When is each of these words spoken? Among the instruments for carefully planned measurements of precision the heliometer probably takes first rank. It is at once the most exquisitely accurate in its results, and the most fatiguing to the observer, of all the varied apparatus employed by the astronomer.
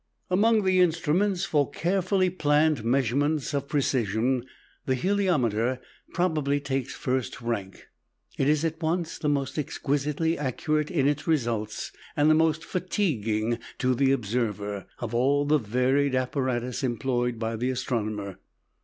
Among 0.31 0.63
the 0.63 0.79
instruments 0.79 1.45
for 1.45 1.69
carefully 1.69 2.31
planned 2.31 2.83
measurements 2.83 3.53
of 3.53 3.67
precision 3.67 4.47
the 4.87 4.95
heliometer 4.95 5.79
probably 6.11 6.59
takes 6.59 6.95
first 6.95 7.39
rank. 7.39 7.85
It 8.35 8.49
is 8.49 8.65
at 8.65 8.81
once 8.81 9.19
the 9.19 9.29
most 9.29 9.59
exquisitely 9.59 10.39
accurate 10.39 10.89
in 10.89 11.07
its 11.07 11.27
results, 11.27 11.91
and 12.17 12.31
the 12.31 12.33
most 12.33 12.63
fatiguing 12.65 13.59
to 13.77 13.93
the 13.93 14.11
observer, 14.11 14.87
of 14.97 15.13
all 15.13 15.45
the 15.45 15.59
varied 15.59 16.15
apparatus 16.15 16.81
employed 16.81 17.37
by 17.37 17.55
the 17.55 17.69
astronomer. 17.69 18.39